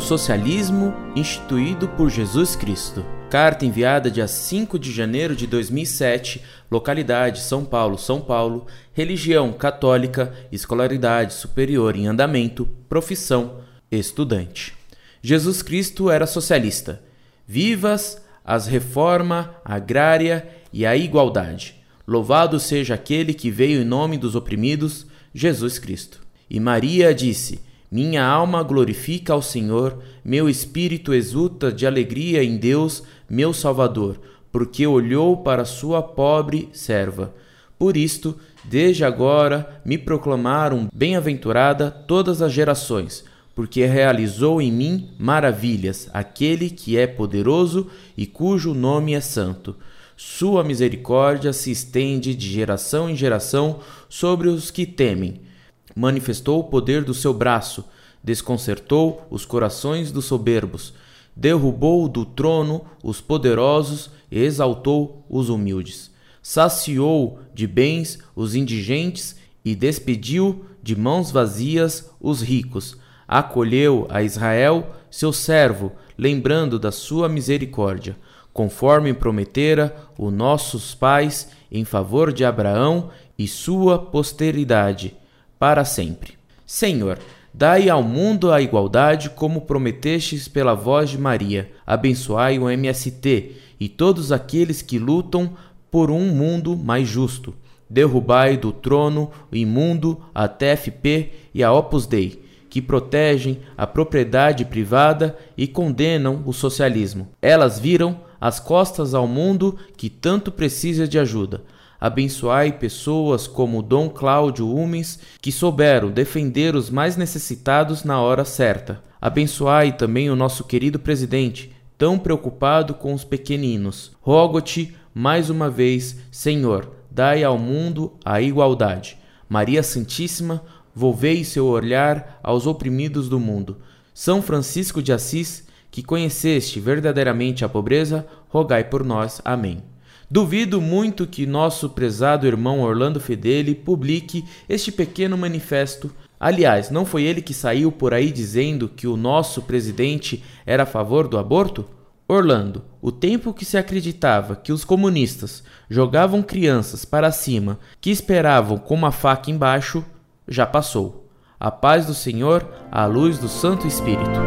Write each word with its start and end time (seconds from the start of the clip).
socialismo 0.00 0.94
instituído 1.14 1.86
por 1.86 2.08
Jesus 2.08 2.56
Cristo. 2.56 3.04
Carta 3.28 3.66
enviada 3.66 4.10
dia 4.10 4.26
5 4.26 4.78
de 4.78 4.90
janeiro 4.90 5.36
de 5.36 5.46
2007, 5.46 6.42
localidade 6.70 7.40
São 7.40 7.66
Paulo, 7.66 7.98
São 7.98 8.18
Paulo, 8.18 8.66
religião 8.94 9.52
católica, 9.52 10.32
escolaridade 10.50 11.34
superior 11.34 11.96
em 11.96 12.06
andamento, 12.06 12.66
profissão 12.88 13.58
estudante. 13.90 14.74
Jesus 15.20 15.60
Cristo 15.60 16.10
era 16.10 16.26
socialista. 16.26 17.02
Vivas 17.46 18.22
as 18.42 18.66
reforma 18.66 19.54
agrária 19.62 20.48
e 20.72 20.86
a 20.86 20.96
igualdade. 20.96 21.74
Louvado 22.08 22.58
seja 22.58 22.94
aquele 22.94 23.34
que 23.34 23.50
veio 23.50 23.82
em 23.82 23.84
nome 23.84 24.16
dos 24.16 24.34
oprimidos, 24.34 25.06
Jesus 25.34 25.78
Cristo. 25.78 26.22
E 26.48 26.58
Maria 26.58 27.14
disse: 27.14 27.60
Minha 27.94 28.26
alma 28.26 28.60
glorifica 28.64 29.34
ao 29.34 29.40
Senhor, 29.40 30.02
meu 30.24 30.48
espírito 30.48 31.14
exulta 31.14 31.70
de 31.70 31.86
alegria 31.86 32.42
em 32.42 32.56
Deus, 32.56 33.04
meu 33.30 33.54
Salvador, 33.54 34.20
porque 34.50 34.84
olhou 34.84 35.36
para 35.36 35.64
sua 35.64 36.02
pobre 36.02 36.68
serva. 36.72 37.32
Por 37.78 37.96
isto, 37.96 38.36
desde 38.64 39.04
agora 39.04 39.80
me 39.84 39.96
proclamaram 39.96 40.88
bem-aventurada 40.92 41.88
todas 41.88 42.42
as 42.42 42.50
gerações, 42.50 43.24
porque 43.54 43.84
realizou 43.84 44.60
em 44.60 44.72
mim 44.72 45.10
maravilhas 45.16 46.10
aquele 46.12 46.70
que 46.70 46.98
é 46.98 47.06
poderoso 47.06 47.86
e 48.16 48.26
cujo 48.26 48.74
nome 48.74 49.14
é 49.14 49.20
santo. 49.20 49.76
Sua 50.16 50.64
misericórdia 50.64 51.52
se 51.52 51.70
estende 51.70 52.34
de 52.34 52.50
geração 52.50 53.08
em 53.08 53.14
geração 53.14 53.78
sobre 54.08 54.48
os 54.48 54.72
que 54.72 54.84
temem. 54.84 55.53
Manifestou 55.94 56.60
o 56.60 56.64
poder 56.64 57.04
do 57.04 57.14
seu 57.14 57.32
braço, 57.32 57.84
desconcertou 58.22 59.26
os 59.30 59.44
corações 59.44 60.10
dos 60.10 60.24
soberbos, 60.24 60.94
derrubou 61.36 62.08
do 62.08 62.24
trono 62.24 62.84
os 63.02 63.20
poderosos 63.20 64.10
e 64.30 64.40
exaltou 64.40 65.24
os 65.28 65.48
humildes. 65.48 66.10
Saciou 66.42 67.38
de 67.54 67.66
bens 67.66 68.18
os 68.34 68.54
indigentes 68.54 69.36
e 69.64 69.74
despediu 69.74 70.64
de 70.82 70.94
mãos 70.94 71.30
vazias 71.30 72.10
os 72.20 72.42
ricos. 72.42 72.96
Acolheu 73.26 74.06
a 74.10 74.22
Israel, 74.22 74.94
seu 75.10 75.32
servo, 75.32 75.92
lembrando 76.18 76.78
da 76.78 76.92
sua 76.92 77.28
misericórdia 77.28 78.16
conforme 78.54 79.12
prometera 79.12 79.94
os 80.16 80.32
nossos 80.32 80.94
pais 80.94 81.50
em 81.70 81.84
favor 81.84 82.32
de 82.32 82.44
Abraão 82.44 83.10
e 83.36 83.48
sua 83.48 83.98
posteridade, 83.98 85.16
para 85.64 85.82
sempre. 85.82 86.34
Senhor, 86.66 87.18
dai 87.54 87.88
ao 87.88 88.02
mundo 88.02 88.52
a 88.52 88.60
igualdade 88.60 89.30
como 89.30 89.62
prometestes 89.62 90.46
pela 90.46 90.74
voz 90.74 91.08
de 91.08 91.16
Maria. 91.16 91.70
Abençoai 91.86 92.58
o 92.58 92.68
MST 92.68 93.52
e 93.80 93.88
todos 93.88 94.30
aqueles 94.30 94.82
que 94.82 94.98
lutam 94.98 95.54
por 95.90 96.10
um 96.10 96.26
mundo 96.26 96.76
mais 96.76 97.08
justo. 97.08 97.54
Derrubai 97.88 98.58
do 98.58 98.72
trono 98.72 99.30
o 99.50 99.56
imundo 99.56 100.20
a 100.34 100.46
TFP 100.46 101.32
e 101.54 101.64
a 101.64 101.72
Opus 101.72 102.06
Dei, 102.06 102.42
que 102.68 102.82
protegem 102.82 103.60
a 103.74 103.86
propriedade 103.86 104.66
privada 104.66 105.34
e 105.56 105.66
condenam 105.66 106.42
o 106.44 106.52
socialismo. 106.52 107.30
Elas 107.40 107.78
viram 107.78 108.20
as 108.38 108.60
costas 108.60 109.14
ao 109.14 109.26
mundo 109.26 109.78
que 109.96 110.10
tanto 110.10 110.52
precisa 110.52 111.08
de 111.08 111.18
ajuda. 111.18 111.62
Abençoai 112.04 112.70
pessoas 112.70 113.46
como 113.46 113.80
Dom 113.80 114.10
Cláudio 114.10 114.70
Humens, 114.70 115.18
que 115.40 115.50
souberam 115.50 116.10
defender 116.10 116.76
os 116.76 116.90
mais 116.90 117.16
necessitados 117.16 118.04
na 118.04 118.20
hora 118.20 118.44
certa. 118.44 119.02
Abençoai 119.18 119.90
também 119.90 120.28
o 120.28 120.36
nosso 120.36 120.64
querido 120.64 120.98
presidente, 120.98 121.74
tão 121.96 122.18
preocupado 122.18 122.92
com 122.92 123.14
os 123.14 123.24
pequeninos. 123.24 124.12
Rogo-te, 124.20 124.94
mais 125.14 125.48
uma 125.48 125.70
vez, 125.70 126.18
Senhor, 126.30 126.90
dai 127.10 127.42
ao 127.42 127.56
mundo 127.56 128.12
a 128.22 128.38
igualdade. 128.38 129.16
Maria 129.48 129.82
Santíssima, 129.82 130.62
volvei 130.94 131.42
seu 131.42 131.64
olhar 131.64 132.38
aos 132.42 132.66
oprimidos 132.66 133.30
do 133.30 133.40
mundo. 133.40 133.78
São 134.12 134.42
Francisco 134.42 135.02
de 135.02 135.10
Assis, 135.10 135.66
que 135.90 136.02
conheceste 136.02 136.78
verdadeiramente 136.78 137.64
a 137.64 137.68
pobreza, 137.70 138.26
rogai 138.50 138.84
por 138.84 139.02
nós. 139.02 139.40
Amém. 139.42 139.93
Duvido 140.34 140.80
muito 140.80 141.28
que 141.28 141.46
nosso 141.46 141.88
prezado 141.90 142.44
irmão 142.44 142.80
Orlando 142.80 143.20
Fedeli 143.20 143.72
publique 143.72 144.44
este 144.68 144.90
pequeno 144.90 145.38
manifesto. 145.38 146.10
Aliás, 146.40 146.90
não 146.90 147.06
foi 147.06 147.22
ele 147.22 147.40
que 147.40 147.54
saiu 147.54 147.92
por 147.92 148.12
aí 148.12 148.32
dizendo 148.32 148.88
que 148.88 149.06
o 149.06 149.16
nosso 149.16 149.62
presidente 149.62 150.42
era 150.66 150.82
a 150.82 150.86
favor 150.86 151.28
do 151.28 151.38
aborto? 151.38 151.84
Orlando, 152.26 152.82
o 153.00 153.12
tempo 153.12 153.54
que 153.54 153.64
se 153.64 153.78
acreditava 153.78 154.56
que 154.56 154.72
os 154.72 154.84
comunistas 154.84 155.62
jogavam 155.88 156.42
crianças 156.42 157.04
para 157.04 157.30
cima 157.30 157.78
que 158.00 158.10
esperavam 158.10 158.76
com 158.76 158.96
uma 158.96 159.12
faca 159.12 159.52
embaixo 159.52 160.04
já 160.48 160.66
passou. 160.66 161.28
A 161.60 161.70
paz 161.70 162.06
do 162.06 162.12
Senhor, 162.12 162.68
a 162.90 163.06
luz 163.06 163.38
do 163.38 163.48
Santo 163.48 163.86
Espírito. 163.86 164.40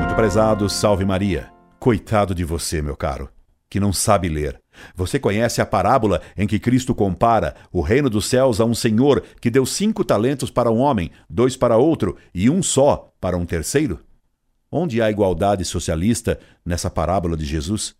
Muito 0.00 0.14
prezado, 0.14 0.68
salve 0.68 1.06
Maria. 1.06 1.53
Coitado 1.84 2.34
de 2.34 2.44
você, 2.44 2.80
meu 2.80 2.96
caro, 2.96 3.28
que 3.68 3.78
não 3.78 3.92
sabe 3.92 4.26
ler. 4.26 4.58
Você 4.96 5.18
conhece 5.18 5.60
a 5.60 5.66
parábola 5.66 6.22
em 6.34 6.46
que 6.46 6.58
Cristo 6.58 6.94
compara 6.94 7.54
o 7.70 7.82
reino 7.82 8.08
dos 8.08 8.24
céus 8.24 8.58
a 8.58 8.64
um 8.64 8.74
senhor 8.74 9.22
que 9.38 9.50
deu 9.50 9.66
cinco 9.66 10.02
talentos 10.02 10.50
para 10.50 10.70
um 10.70 10.78
homem, 10.78 11.10
dois 11.28 11.58
para 11.58 11.76
outro 11.76 12.16
e 12.34 12.48
um 12.48 12.62
só 12.62 13.12
para 13.20 13.36
um 13.36 13.44
terceiro? 13.44 14.00
Onde 14.72 15.02
há 15.02 15.10
igualdade 15.10 15.62
socialista 15.62 16.40
nessa 16.64 16.88
parábola 16.88 17.36
de 17.36 17.44
Jesus? 17.44 17.94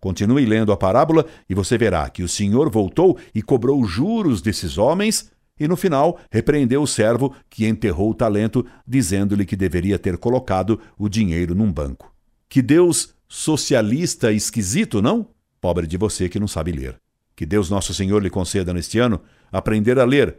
Continue 0.00 0.44
lendo 0.44 0.72
a 0.72 0.76
parábola 0.76 1.24
e 1.48 1.54
você 1.54 1.78
verá 1.78 2.10
que 2.10 2.24
o 2.24 2.28
Senhor 2.28 2.68
voltou 2.68 3.16
e 3.32 3.40
cobrou 3.40 3.84
juros 3.84 4.42
desses 4.42 4.78
homens 4.78 5.30
e 5.60 5.68
no 5.68 5.76
final 5.76 6.18
repreendeu 6.28 6.82
o 6.82 6.88
servo 6.88 7.32
que 7.48 7.68
enterrou 7.68 8.10
o 8.10 8.14
talento, 8.14 8.66
dizendo-lhe 8.84 9.46
que 9.46 9.54
deveria 9.54 9.96
ter 9.96 10.18
colocado 10.18 10.80
o 10.98 11.08
dinheiro 11.08 11.54
num 11.54 11.72
banco. 11.72 12.12
Que 12.48 12.60
Deus 12.60 13.16
socialista 13.28 14.32
esquisito, 14.32 15.02
não? 15.02 15.28
Pobre 15.60 15.86
de 15.86 15.96
você 15.96 16.28
que 16.28 16.40
não 16.40 16.48
sabe 16.48 16.72
ler. 16.72 16.98
Que 17.36 17.44
Deus 17.44 17.68
Nosso 17.68 17.92
Senhor 17.92 18.22
lhe 18.22 18.30
conceda 18.30 18.72
neste 18.72 18.98
ano 18.98 19.20
aprender 19.52 19.98
a 19.98 20.04
ler 20.04 20.36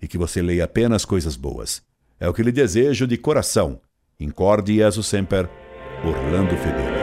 e 0.00 0.08
que 0.08 0.18
você 0.18 0.40
leia 0.40 0.64
apenas 0.64 1.04
coisas 1.04 1.36
boas. 1.36 1.82
É 2.18 2.28
o 2.28 2.34
que 2.34 2.42
lhe 2.42 2.52
desejo 2.52 3.06
de 3.06 3.16
coração. 3.16 3.80
Incorde 4.18 4.76
Jesus 4.76 5.06
Semper, 5.06 5.48
Orlando 6.04 6.56
Fedeli. 6.56 6.99